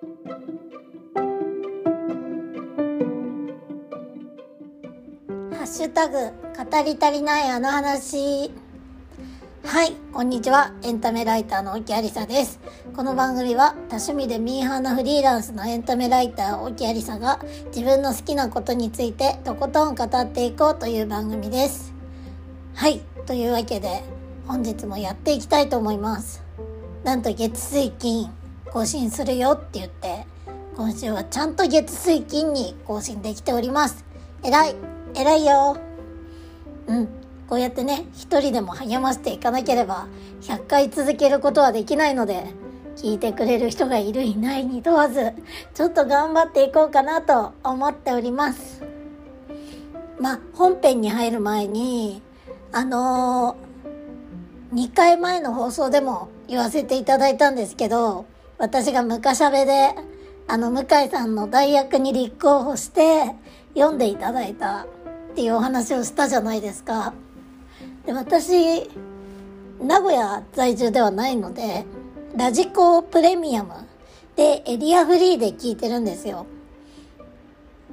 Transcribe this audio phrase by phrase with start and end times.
[0.00, 0.06] ハ
[5.64, 8.50] ッシュタグ語り足りないあの話。
[9.62, 10.72] はいこんにちは。
[10.82, 12.60] エンタメライターの沖有沙です。
[12.96, 21.92] この番組は多趣味でミーハーなフリーランスのエンタメライター沖有沙が自分の好きなことについてとことん語っていこうという番組です。
[22.72, 24.02] はいというわけで
[24.46, 26.42] 本日もやっていきたいと思います。
[27.04, 28.39] なんと月水金。
[28.72, 30.26] 更新するよって言って
[30.76, 34.04] 今週はちゃんと月水金に更新できております
[34.42, 34.74] えらい
[35.14, 35.76] 偉いよ。
[36.86, 37.06] うん。
[37.48, 40.06] こうやってね、一人でも励ましていかなければ、
[40.42, 42.46] 100回続けることはできないので、
[42.96, 45.32] 聞いてくれる人がいるいないに問わず、
[45.74, 48.82] ちょっと頑張っていこうかなと思っております。
[50.20, 52.22] まあ、本編に入る前に、
[52.72, 58.26] あのー、2回前の放送でも言わせていただいたんですけど、
[58.60, 59.94] 私が昔しゃべで、
[60.46, 63.34] あの、向井さんの大学に立候補して、
[63.74, 64.86] 読んでいただいたっ
[65.34, 67.14] ていうお話をしたじゃないですか。
[68.04, 68.90] で私、
[69.80, 71.86] 名古屋在住ではないので、
[72.36, 73.72] ラジコプレミアム
[74.36, 76.44] でエリアフリーで聞いてるんですよ。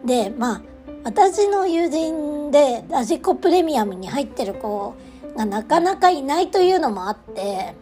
[0.03, 0.61] で、まあ、
[1.05, 4.95] 私の友人でラジコプレミアムに入ってる子
[5.37, 7.73] がなかなかいないというのもあって、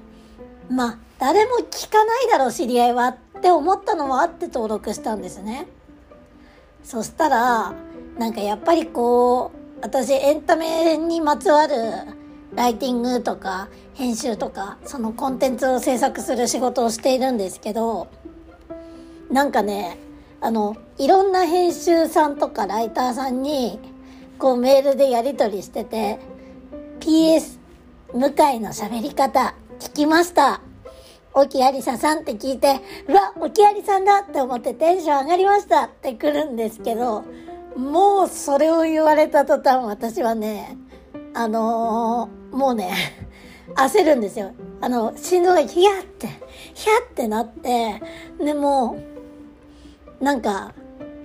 [0.69, 5.65] まあ、誰も聞かないだろう、知り合いはって思ったのもあって登録したんですね。
[6.83, 7.73] そしたら、
[8.19, 11.73] なんかやっぱりこう、私エンタメにまつわる
[12.53, 18.07] ライティングとか編集とか、そのコンテンツを制作する仕事をしているんですけど、
[19.31, 19.97] なんかね、
[20.41, 23.79] あの、いろんな編集さんとかライターさんに、
[24.37, 26.19] こうメールでやり取りしてて、
[26.99, 27.57] PS、
[28.13, 30.61] 向井の喋り方、聞きました。
[31.37, 37.25] 沖有沙さんって聞いて、うわ、沖有さんだって思ってテンション上がりましたって来るんですけど、
[37.75, 40.77] もうそれを言われた途端私はね、
[41.33, 42.93] あのー、もうね、
[43.75, 44.51] 焦るんですよ。
[44.79, 46.27] あの、心臓がヒヤって、
[46.73, 48.01] ヒヤってなって、
[48.39, 48.95] でも、
[50.21, 50.73] なんか、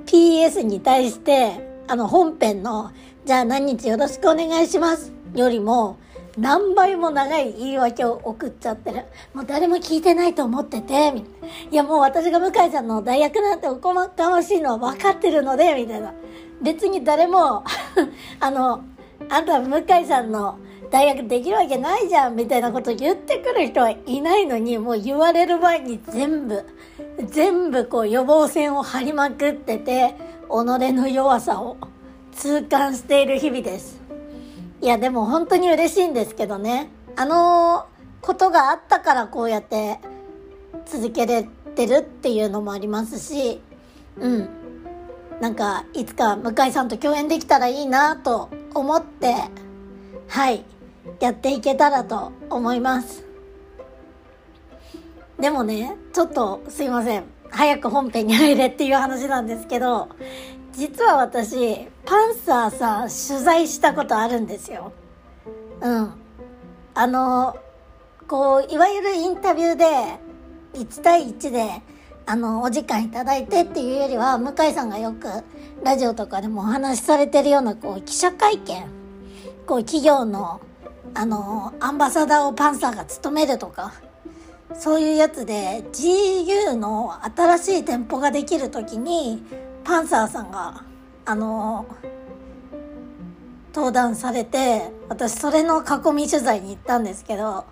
[0.06, 2.90] PS に対して、あの、本編の、
[3.24, 5.98] じゃあ何日よろしくお願いしますよりも、
[6.38, 9.04] 何倍も長い言い訳を送っちゃってる。
[9.34, 11.48] もう誰も聞いてないと思ってて、みたいな。
[11.72, 16.14] いやもう私が向井さんの大学なんておこまかましいのは分かってるので、みたいな。
[16.62, 17.64] 別に誰も
[18.40, 18.82] あの、
[19.28, 20.58] あんた向井さんの
[20.90, 26.64] 大学できるわけないじゃんみたいなこと言ってくる人はいないのに、もう言われる前に全部、
[27.26, 30.14] 全部こう予防線を張りまくってて、
[30.48, 31.76] 己の弱さを
[32.32, 33.99] 痛感している日々です。
[34.82, 36.88] いや、でも本当に嬉しいんですけどね。
[37.16, 37.86] あの
[38.22, 39.98] ことがあったからこうやって
[40.86, 43.60] 続けれてるっていうのもありますし、
[44.16, 44.48] うん。
[45.40, 49.34] なんか、いつか向井さんと共演できたらいいなと思って、
[50.28, 50.64] はい、
[51.18, 53.24] やっていけたらと思います。
[55.38, 57.24] でもね、ちょっとすいません。
[57.50, 60.08] 早く本編に入れっていう話なんですけど、
[60.80, 64.92] 実は私、パンサーさん取材したことあるんですよ。
[65.82, 66.10] うん。
[66.94, 67.54] あの、
[68.26, 69.84] こう、いわゆるインタビューで、
[70.72, 71.82] 1対1で、
[72.24, 75.28] あの、お時間いただいてっていうよりは、向井さんがよく
[75.84, 78.86] ラジオとかでもお話しされてるような、こう、記者会見、
[79.66, 80.62] こう、企業の、
[81.12, 83.92] あの、アンバサダーをパンサーが務めるとか、
[84.74, 89.42] そういうやつで GU の新しい店舗ができる時に
[89.90, 90.84] パンサーさんが
[91.24, 91.84] あの
[93.74, 97.64] 登壇されて私それの囲み取材に行ったんですけど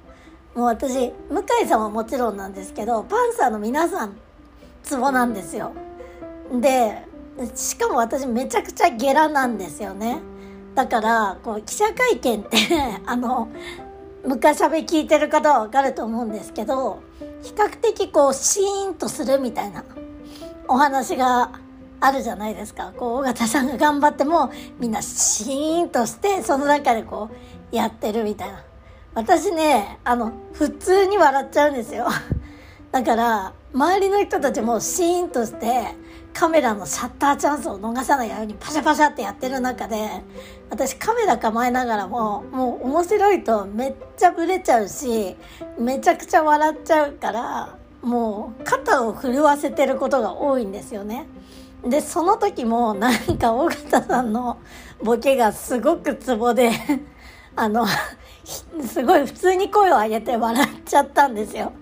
[0.56, 4.16] もう私向井さんはもちろんなんですけどパンサーの皆さん
[4.82, 5.72] ツボなんですよ。
[6.60, 7.04] で
[7.54, 10.18] しかも私めちゃくちゃゲラなんですよね。
[10.74, 12.56] だからこう記者会見って
[13.06, 13.46] あの
[14.26, 16.98] 昔しゃべ聞いてる方はわかると思うんですけど
[17.44, 19.84] 比較的こうシーンとするみたいな
[20.66, 21.52] お話が
[22.00, 22.92] あるじゃないですか。
[22.96, 27.30] こう、尾形さんが頑張っても、みんなシーンとして、その中でこ
[27.72, 28.64] う、やってるみたいな。
[29.14, 32.06] 私ね、あの、普通に笑っちゃうんですよ。
[32.92, 35.94] だから、周りの人たちもシーンとして、
[36.32, 40.08] カメラのシャッターチャンスを逃さないようにパシャパシャってやってる中で、
[40.70, 45.36] 私カメラ構えながらも、もう面白いとめっちゃブレちゃうし、
[45.78, 51.26] めちゃくちゃ笑っちゃうから、もう肩を震わせてることが多いんですよね。
[51.84, 54.58] で、その時も なんか尾形さんの
[55.02, 56.72] ボケがすごくツボで
[57.56, 57.86] あの、
[58.86, 61.72] すごい普通に声を上げて笑っちゃったんですよ。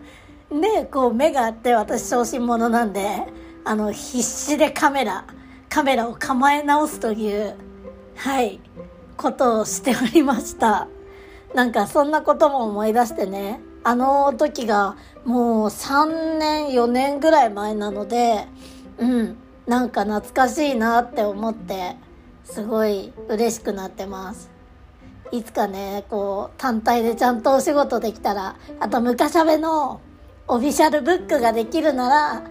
[0.50, 3.26] でこう目があって私小心者なんで
[3.64, 5.24] あの必死でカメラ
[5.68, 7.54] カメラを構え直すという
[8.14, 8.60] はい
[9.16, 10.86] ことをしておりました
[11.54, 18.46] なんかそんなことも思い出してねあの時がもう3年4年ぐらい前なので
[18.98, 21.96] うんなんか懐かしいなって思って
[22.44, 24.50] すごい嬉しくなってます。
[25.32, 30.00] いつかねこう単体でちゃんとお仕事できたらあと昔しゃべの
[30.46, 32.42] オフィシャルブックができるなら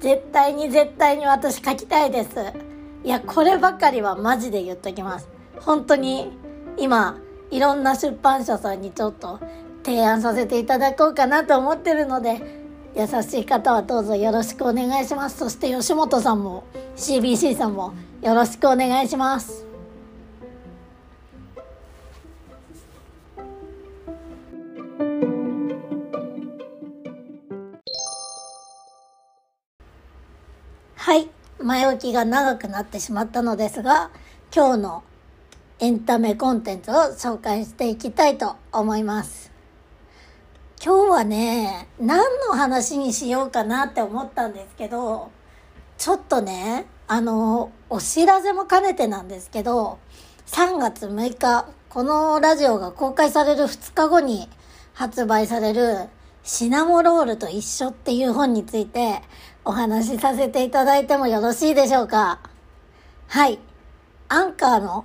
[0.00, 2.30] 絶対に絶対に私書きたいです。
[3.04, 5.28] いやこればかりはマジで言っときます。
[5.60, 6.32] 本当に
[6.76, 7.16] 今
[7.52, 9.38] いろんな出版社さんにちょっと
[9.84, 12.55] 提案させていただこうかなと思ってるので
[12.96, 15.36] 優しい方はどうぞよろしくお願いします。
[15.36, 16.64] そして吉本さんも
[16.96, 19.66] CBC さんもよろしくお願いします。
[30.96, 31.28] はい。
[31.62, 34.10] 前置きが長くなってしまったのですが
[34.54, 35.02] 今日の
[35.80, 39.55] エンタメコンテンツを紹介していきたいと思います。
[40.86, 42.18] 今日はね何
[42.48, 45.32] の話にしようかなって思ったんですけど
[45.98, 49.98] ちょっとねあのお知らせも兼ねてなんですけど
[50.46, 54.48] 3月6日このラジオが公開される2日後に
[54.92, 56.06] 発売される
[56.44, 59.22] シナモロールと一緒っていう本について
[59.64, 62.38] お話しさせていただいてもよろしいでしょうか
[63.26, 63.58] はい。
[64.28, 65.04] アンカーの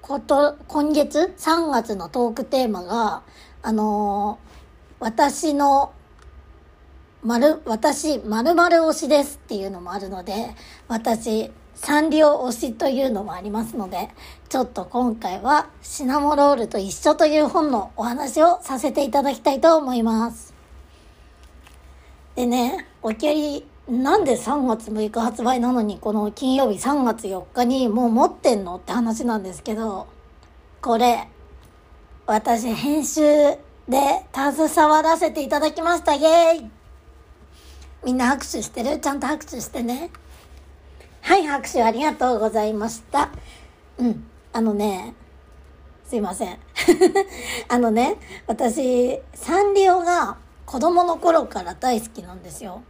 [0.00, 3.22] こと、今月？3月のトークテーマが、
[3.60, 4.49] あのー、
[5.00, 5.92] 私の、
[7.24, 10.54] まる、私、まるまる推しですっていうのもあるので、
[10.88, 14.10] 私、サンリオ推しというのもありますので、
[14.50, 20.52] ちょっと今回はシナモロールと一緒という本のお話をさせていただきたいと思います。
[22.36, 30.06] でね、おきゃりなんで3月6日発売なのにこの金曜日3月4日にもう持ってんのって話なんですけど、
[30.82, 31.26] これ、
[32.26, 33.22] 私編集
[33.90, 33.98] で
[34.32, 36.14] 携わらせていただきました。
[36.14, 36.70] イェーイ
[38.04, 39.00] みんな拍手してる？
[39.00, 40.10] ちゃんと拍手してね。
[41.22, 43.28] はい、拍手ありがとうございました。
[43.98, 45.14] うん、あのね、
[46.06, 46.58] すいません。
[47.68, 48.16] あのね、
[48.46, 52.82] 私、サンリオが子供の頃から大好きなんですよ。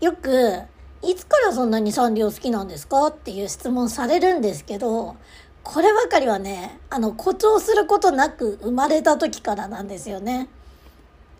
[0.00, 0.62] よく、
[1.02, 3.08] いつからそんなにサンリオ好きなんですか？
[3.08, 5.16] っていう質問されるんですけど、
[5.64, 10.48] こればかりはね、あの、誇張することなく生まれた時からなんですよね。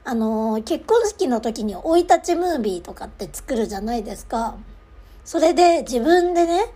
[0.03, 4.57] あの、結婚式の時に生い立ちムービーとかって作るじゃないですか。
[5.27, 6.73] それで自分でね、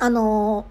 [0.00, 0.66] あの、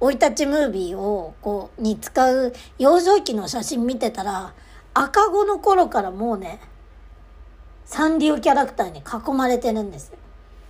[0.00, 4.52] 生い立ちムービーを、こう、に使う幼少期の写真見てたら、
[4.92, 6.60] 赤子の頃からもうね、
[7.86, 10.18] サンリオキャラクターに囲まれてるんですよ。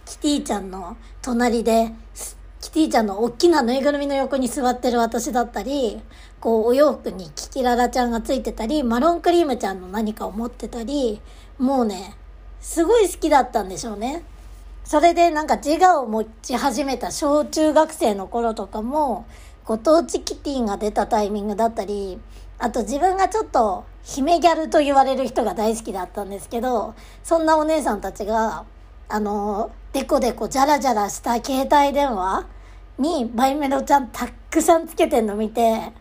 [0.04, 1.92] キティちゃんの隣で、
[2.64, 6.00] キティちゃんの大きなぬいぐるみの横に座ってる私だったり、
[6.40, 11.20] こうお洋服にキキララちゃんがついてたり、マロンクリームちゃんの何かを持ってたり、
[11.58, 12.16] もうね、
[12.62, 14.24] すごい好きだったんでしょうね。
[14.82, 19.26] それでなんか自我を持ち始めた小中学生の頃とかも、
[19.66, 22.18] ご当地キティが出たタイミングだったり、
[22.58, 26.94] あと自分がちょっと姫ギャルと言われる人が大好きだったんですけど、
[27.24, 28.64] そんなお姉さんたちが、
[29.14, 32.48] あの、デコデコジャラジャラした携帯電話
[32.98, 35.92] にバイメロちゃんたくさんつけてんの見て、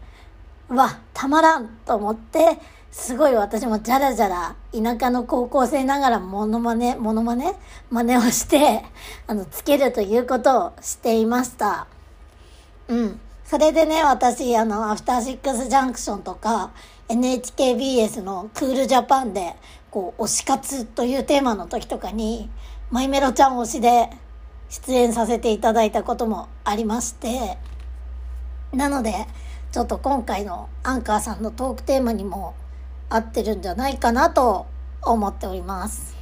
[0.68, 2.58] うわ、たまらんと思って、
[2.92, 7.54] すごい私もジャラジャラ、田舎の高校生ながらモノマネ、モノマネ
[7.92, 8.84] 真似をして、
[9.28, 11.86] あの、つけるということをしていました。
[12.88, 13.20] うん。
[13.46, 16.72] それでね、私、あの、アフターシックスジャンクションとか、
[17.10, 19.54] NHKBS のクールジャパンで、
[19.92, 22.50] こう、推し活というテーマの時とかに、
[22.94, 24.08] マイメロちゃん推しで
[24.70, 27.58] 出演させていただいたこともありまして、
[28.72, 29.16] なので、
[29.72, 32.54] ちょっと今回のアンカーさんのトークテーマにも
[33.10, 34.68] 合ってるんじゃないかなと
[35.02, 36.16] 思っております。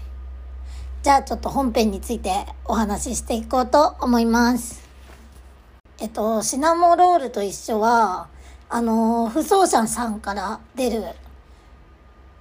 [1.04, 4.82] じゃあちょっと本編についてお話ししていこうと思います。
[6.00, 8.30] えっと、シナモロールと一緒は、
[8.70, 11.04] あの、不走者さんから出る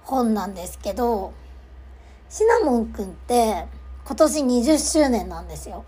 [0.03, 1.33] 本なんですけど、
[2.29, 3.65] シナモンくんって
[4.05, 5.83] 今年20周年なんですよ。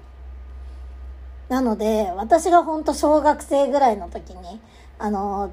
[1.49, 4.61] なので、私がほんと小学生ぐらいの時に、
[4.97, 5.51] あの、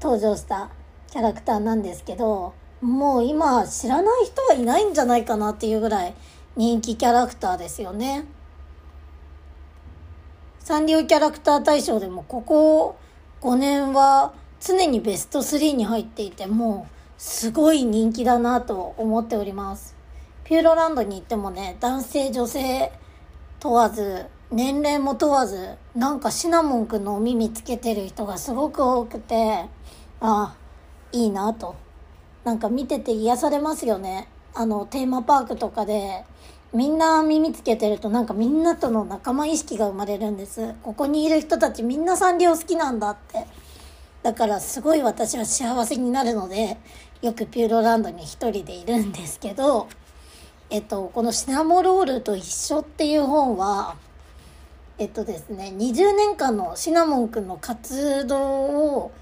[0.00, 0.70] 登場した
[1.10, 6.14] キャラクターなんですけど、もう今知らない人はいないんじゃないかなっていうぐらい
[6.56, 8.24] 人気キャラクターですよね。
[10.60, 12.96] サンリオキャラクター大賞でもここ
[13.40, 19.97] 5年は常にベスト3に入っていてもうすごい人気だなと思っております。
[20.48, 22.90] ピューロランドに行ってもね、男性女性
[23.60, 29.68] 問わず、年齢も問わず、なんかシナモンくんのお耳つけてる人がすごく多くて、あ
[30.20, 30.56] あ、
[31.12, 31.76] いいなと。
[32.44, 34.26] なんか見てて癒されますよね。
[34.54, 36.24] あの、テーマパークとかで、
[36.72, 40.72] みんな耳つけてるとなんかみんなとの仲間意識が生まれるんです。
[40.82, 43.46] ここにいる人たちみんなサンリオ好きなんだって。
[44.22, 46.78] だからすごい私は幸せになるので、
[47.20, 49.88] よくピューロランドに一人でいるんですけど、
[50.70, 53.96] えっと、このシナモロールと一緒っていう本は、
[54.98, 58.38] えっとですね、20年間のシナモンくんの活動
[58.98, 59.12] を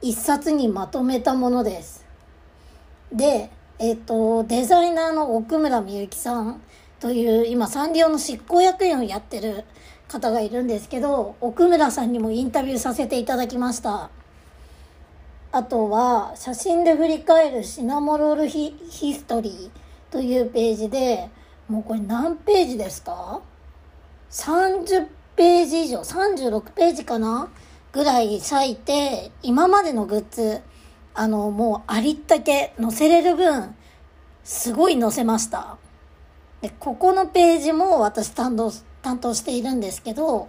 [0.00, 2.06] 一冊にまとめたものです。
[3.12, 6.62] で、えっと、デザイナーの奥村みゆきさん
[6.98, 9.64] という今サンリオの執行役員をやってる
[10.08, 14.08] 方がいるんですけど、奥村さんにもインタビューさせていただきました。
[15.52, 21.28] あとは、写真で振り返るシナモロールヒヒストリーというページで、
[21.68, 23.40] もうこれ何ページですか
[24.30, 27.48] ?30 ページ以上、36ページかな
[27.92, 30.60] ぐらい割いて、今までのグッズ、
[31.14, 33.74] あの、もうありったけ載せれる分、
[34.44, 35.78] すごい載せました。
[36.60, 38.72] で、ここのページも私担当、
[39.02, 40.48] 担当しているんですけど、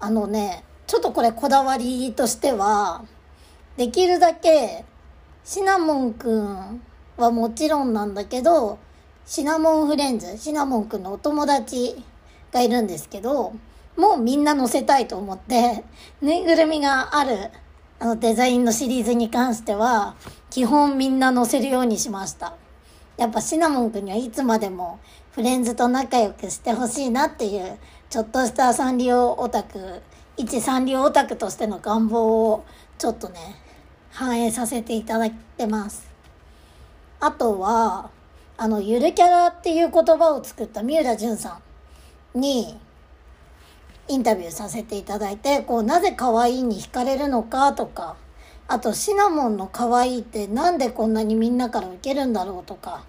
[0.00, 3.04] あのね、ちょっとこれこだわりとしては、
[3.76, 4.84] できるだけ
[5.44, 6.82] シナモンくん
[7.16, 8.78] はもちろんなんだけど、
[9.26, 12.02] シナモンフレンズ、シナモンくんのお友達
[12.52, 13.52] がいるんですけど、
[13.96, 15.84] もうみんな乗せたいと思って、
[16.20, 17.50] ぬいぐるみがある、
[18.00, 20.16] あのデザインのシリーズに関しては、
[20.50, 22.54] 基本みんな乗せるようにしました。
[23.16, 24.98] やっぱシナモンくんにはいつまでも
[25.30, 27.78] フレンズと仲良くしてほしいなっていう、
[28.10, 30.02] ちょっとしたサンリオオタク、
[30.36, 32.64] 一サンリオオタクとしての願望を
[32.98, 33.56] ちょっとね、
[34.10, 36.13] 反映させていただいてます。
[37.24, 38.10] あとは、
[38.58, 41.58] あの、ゆるキャラっていう言葉を作った三浦淳さ
[42.34, 42.78] んに、
[44.08, 48.16] インタビューさせていただいて、こう、なぜ可愛いに惹かれるのかとか、
[48.68, 53.06] あと、シナモンの可愛いってなんでこんなにみんなから受けるんだろうとか、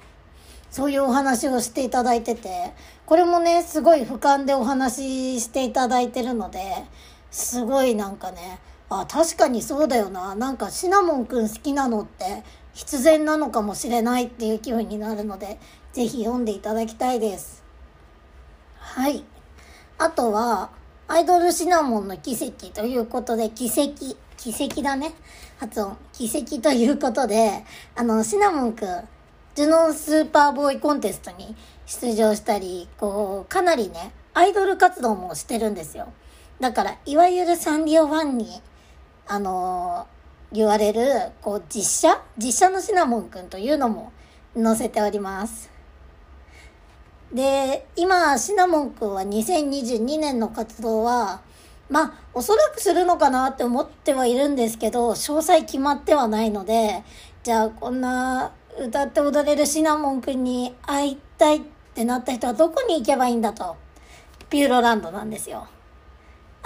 [0.71, 2.71] そういうお話をしていただいてて、
[3.05, 6.85] これもね、すごい俯瞰でお話ししていただいてるので、
[7.31, 12.43] すごいなんかね、あ確かにそうだよななんかシナモンくん好きなのって
[12.75, 15.57] 必然なのかもしれないっていう気分になるので
[15.93, 17.63] 是非読んでいただきたいです。
[18.77, 19.23] はい。
[19.97, 20.69] あとは
[21.07, 24.17] アイドルシナモンの奇跡ということで奇跡。
[24.37, 25.13] 奇跡だね。
[25.57, 25.95] 発音。
[26.11, 27.63] 奇跡ということで
[27.95, 29.07] あのシナモンくん
[29.55, 31.55] ジュノンスーパーボーイコンテストに
[31.85, 36.11] 出場したりこうかなりねアイドル活動もしてるんですよ。
[36.59, 38.61] だからいわゆるサンリオファンに
[39.27, 40.14] あのー、
[40.55, 41.01] 言われる、
[41.41, 42.21] こう、実写？
[42.37, 44.11] 実写のシナモンくんというのも
[44.55, 45.69] 載せております。
[47.33, 51.41] で、今、シナモンくんは2022年の活動は、
[51.89, 57.03] まあ、おそらくするのかなって思ってはいるんですけど、詳細決まってはないので、
[57.43, 61.61] じゃあ、こんな歌って踊れるシナモンくんに会いたいっ
[61.93, 63.75] てなった人はどこに行けばいいんだと。
[64.49, 65.67] ピューロランドなんですよ。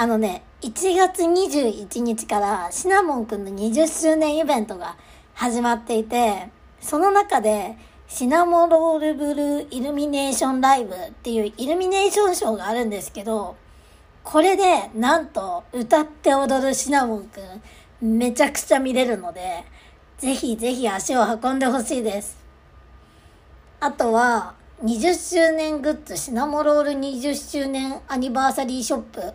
[0.02, 4.96] あのね、1月21日からシナモンくんの20周年イベントが
[5.34, 6.48] 始まっていて、
[6.80, 7.76] その中で
[8.08, 13.58] シナモロールブルーイルミネーションライブっていうイルミネーションショーがあるんですけど、
[14.24, 17.42] これでなんと歌って踊るシナモンく
[18.02, 19.66] んめちゃくちゃ見れるので、
[20.18, 22.38] ぜひぜひ足を運んでほしいです。
[23.82, 29.34] あとは、20周年グッズシナモロール20周年アニバーサリーショップ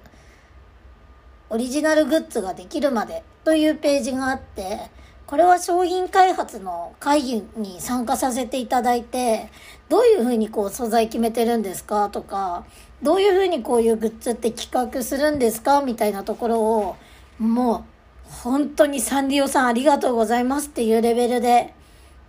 [1.51, 4.91] オリジナルグッズができるまでというページがあって、
[5.27, 9.51] これは商品開発の会議に参加させていただいて、
[9.89, 12.65] どういうふうにこう素材決めてるんですかとか、
[13.03, 16.97] どういうふうにこういうグッズって企画するんですかみたいなところを、
[17.39, 17.85] も
[18.29, 21.75] う本当にサンリオさんありがとうございますっていうレベルで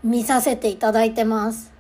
[0.04, 1.72] 見させていただいてます。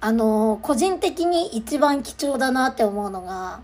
[0.00, 3.60] あの、個人的に一番貴重だなって思うのが、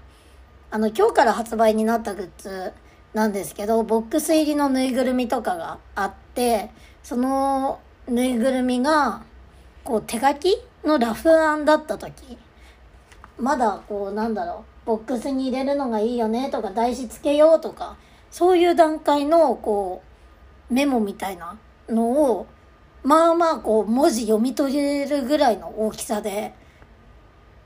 [0.77, 2.75] あの、今日から発売になったグッズ、
[3.15, 6.69] なんですけど、ボックス入りのぬいぐるみとかがあって、
[7.03, 9.23] そのぬいぐるみが、
[9.85, 10.55] こう手書き
[10.85, 12.37] のラフ案だった時、
[13.39, 17.97] まだこうなんだろう、ボックスに入れるのがいいよねとか、台紙つけようとか、
[18.31, 20.03] そういう段階のこ
[20.71, 21.57] う、メモみたいな
[21.89, 22.47] のを、
[23.03, 26.53] まあまあこう文字読み取れるぐらいの大きさで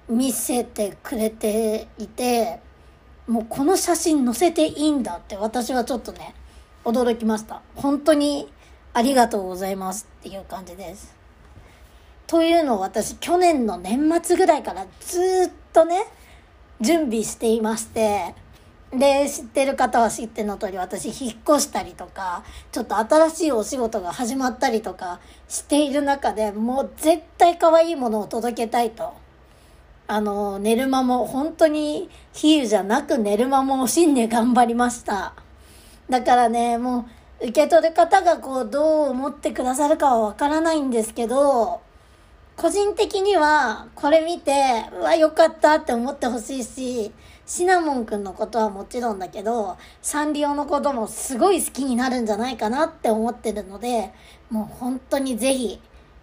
[0.08, 2.60] 見せてくれていて、
[3.30, 6.34] もうこの写真載せていいんだって私はちょっとね、
[6.84, 7.62] 驚きました。
[7.76, 8.52] 本当に
[8.92, 11.14] ありがとうございますっていう感じです。
[12.26, 16.06] というのを私去年の年末ぐらいからずっとね
[16.80, 18.34] 準備していまして
[18.92, 29.19] で知ってる方は知っての通り私引っ越したりとかちょっと新しいお仕事が始まったりとかしている中でもう絶対可愛いものを届けたいと。
[30.12, 35.34] あの、寝る間も本当に比喩じゃなく寝る間も惜しんで頑張りました。
[36.08, 37.06] だからね、も
[37.40, 41.80] う受け取る方がこうどう思ってくださるかはわからないんですけど、
[42.56, 44.52] 個人的にはこれ見て、
[44.98, 47.12] うわ、よかったって思ってほしいし、
[47.46, 54.12] シナモンくんのことはもちろんだけど、サンリオのこともすごい好きになるんじゃないかなって思ってるので、
[54.50, 55.80] もう本当にぜひ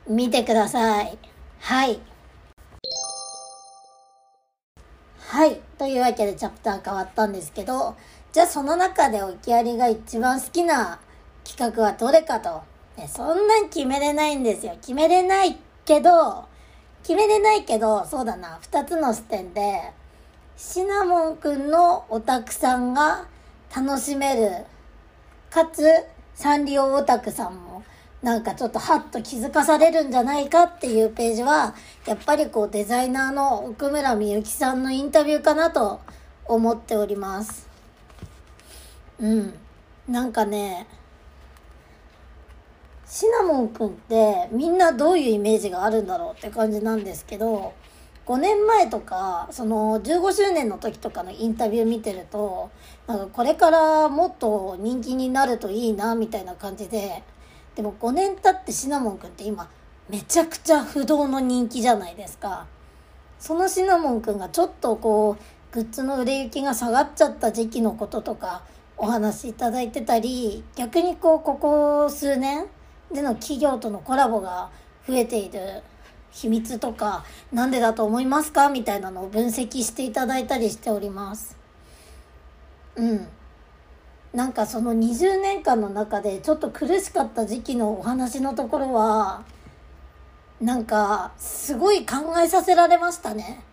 [0.10, 1.18] 見てください。
[1.62, 2.02] はい。
[5.28, 5.60] はい。
[5.78, 7.98] というわけでチャプター変わったんですけど、
[8.32, 11.02] じゃあその中できありが一番好きな
[11.44, 12.62] 企画はどれかと。
[13.10, 14.72] そんなん決めれないんですよ。
[14.80, 16.46] 決めれないけど、
[17.04, 19.92] 決めれないけど、そうだな、二つの視点で、
[20.56, 23.26] シナモンくんのオタクさんが
[23.76, 24.66] 楽しめる、
[25.50, 25.86] かつ、
[26.36, 27.84] サンリオオタクさんも、
[28.22, 36.00] なんかちょっとハッと気づかされるんじゃないかっていうページは、やっぱりこうデザイナーの奥村みゆきさんのインタビューかなと
[36.46, 37.68] 思っております。
[39.20, 39.54] うん。
[40.10, 40.88] なんかね、
[43.06, 47.74] シナモンくんってみんなどういうイメージがあるんだろうって感じなんですけど、
[48.26, 52.70] 5年前とか、その15周年の時とかのインタビュー見てると、
[53.06, 57.24] なんかこれからもっと人気になるといいな、みたいな感じで、
[57.78, 59.70] でも5年経ってシナモンくんって今、
[60.10, 62.66] めちゃくちゃ不動の人気じゃないですか。
[63.40, 68.64] そのシナモンくんがちょっとこう、グッズの売れ行きが下がっちゃった時期のこととか
[68.98, 72.66] お話しいただいてたり、逆にこう、ここ数年、
[73.14, 74.72] での企業とのコラボが
[75.08, 75.84] 増えている
[76.32, 78.70] 秘密とか何でだと思いますか？
[78.70, 81.56] みたいなのを分析していただいたりしております。
[82.96, 83.28] うん。
[84.34, 89.44] なんかその20年間の中でちょっと苦しかった時期のお話のところは
[90.62, 93.64] なんかすごい考えさせられましたね。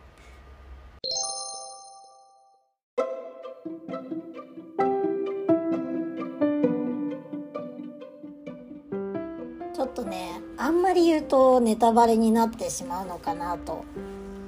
[9.75, 13.85] ちょっとねあんまり言うとネタバレになってしまうのかなと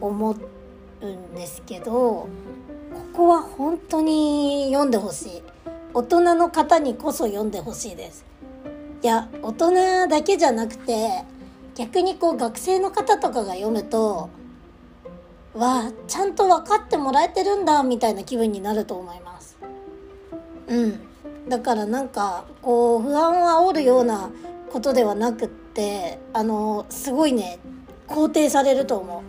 [0.01, 0.37] 思
[1.01, 2.29] うんですけどこ
[3.13, 5.43] こは本当に読んでほしい
[5.97, 8.27] 大人の方にこそ読んでほしいです。
[9.03, 11.25] いや大人だけじゃなくて
[11.75, 14.29] 逆にこう学生の方とかが読むと
[15.55, 19.57] わあちゃんと分かってもらえてるんだみたいな気分になると思います。
[20.67, 21.01] うん。
[21.49, 24.29] だからなんかこう不安を煽るような
[24.71, 27.59] ことではなくってあのすごいね
[28.07, 29.23] 肯定されると思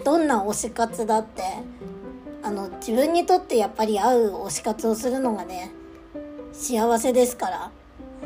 [0.00, 0.04] う。
[0.04, 1.42] どんな推し活だって
[2.44, 5.72] あの自分にとってやっぱり合う推し活をするのがね
[6.52, 7.70] 幸せですから。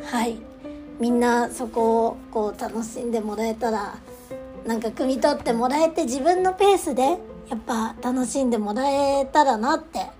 [0.04, 0.38] はい。
[0.98, 3.96] みんなそこをこう楽しんでもらえたら
[4.66, 7.02] なんか汲み取ってもらえて自分のペースで
[7.48, 10.16] やっぱ楽しんでもらえたらなって。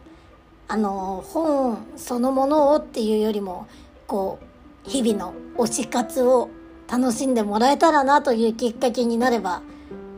[0.69, 3.69] あの本そのものをっていうよりも
[4.07, 4.41] こ
[4.87, 6.51] う日々の推し活を
[6.89, 9.63] 楽しんでもらえたらなというきっかけになれば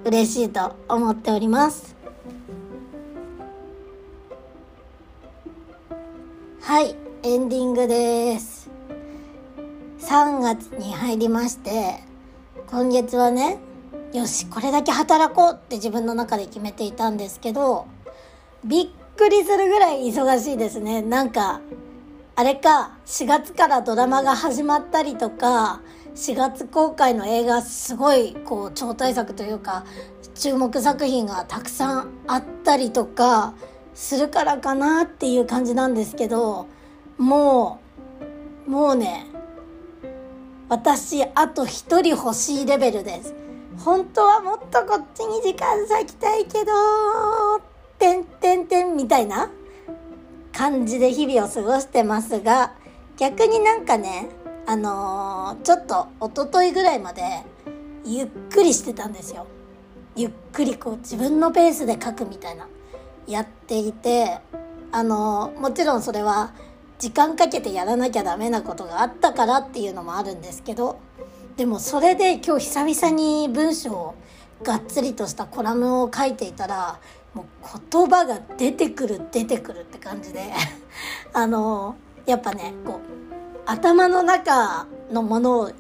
[0.05, 1.97] 嬉しいと思っております。
[6.63, 8.71] はい、エンディングです。
[10.01, 12.01] 3月に入りまして、
[12.69, 13.59] 今月はね、
[14.13, 17.87] よし、これだけ働こうって自分の中で決めていたんですけど、
[18.65, 21.03] びっくりするぐらい忙しいですね。
[21.03, 21.61] なんか、
[22.37, 25.81] あれか、4月からドラマが始まったりとか、
[26.15, 29.85] 4月公開の映画すごいこう超大作というか
[30.35, 33.55] 注目作品がたくさんあったりとか
[33.95, 36.67] するからかなっていう感じなんですけど
[37.19, 37.81] も
[38.67, 39.27] うもうね
[40.69, 43.35] 私あと一人欲しいレベルです
[43.79, 46.73] 本当はもっとこっちに時間割きたいけど
[47.99, 49.51] てんてんてんみたいな
[50.59, 52.75] 感じで日々を過ごしてますが、
[53.17, 54.29] 逆になんかね、
[54.67, 57.23] あのー、ちょっと一昨日ぐらいまで
[58.05, 59.47] ゆっくりしてたんですよ。
[60.17, 62.67] ゆっくりこう自分のペースで書くみたいな、
[63.29, 64.39] やっていて、
[64.91, 66.53] あのー、もちろんそれは
[66.99, 70.99] 時間かけてやらなきゃダメなことがあったからっていうのもあるんですけど、
[71.57, 74.15] でもそれで今日久々に文章を
[74.63, 77.01] がっつりとしたコラムを書いていたら
[77.35, 77.47] もう
[77.91, 80.53] 言葉が出てくる出てくるって感じで
[81.33, 82.99] あのやっぱねこう
[83.67, 85.71] 頭の中のものを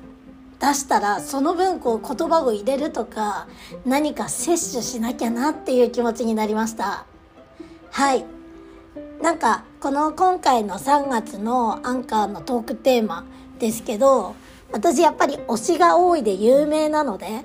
[0.60, 3.46] 出したらその分こう言葉を入れるとか
[3.86, 7.06] 何か摂取しなきゃなっていう気持ちになりました。
[7.90, 8.37] はい。
[9.22, 13.24] なんかこの今回の3月のアンカーのトークテーマ
[13.58, 14.34] ですけど
[14.72, 17.44] 私やっぱり推しが多いで有名なので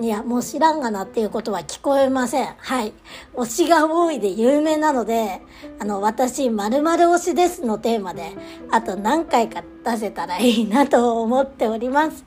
[0.00, 2.54] いや、もう知らんがなっていうことは聞こえません。
[2.58, 2.92] はい。
[3.34, 5.40] 推しが多いで有名なので、
[5.80, 8.30] あの、私、〇〇推しですのテーマで、
[8.70, 12.24] あと何回か出せたらいいなと思っております。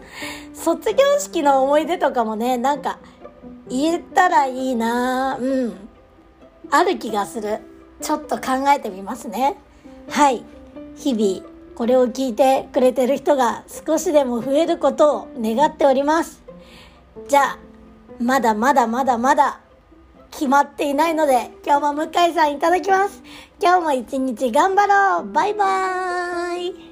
[0.53, 2.99] 卒業式の思い出とかもね、なんか、
[3.69, 5.73] 言えたらいいなうん。
[6.69, 7.70] ある気がする。
[8.01, 9.57] ちょっと考えてみますね。
[10.09, 10.43] はい。
[10.95, 16.41] 日々、これを聞いてくれてる人が少しでも増えることを願っております。
[17.27, 17.57] じゃあ、
[18.19, 19.59] まだまだまだまだ
[20.31, 23.21] 決まっていないので、今日も向井さんいただきます。
[23.61, 26.90] 今日も一日頑張ろうバイバーイ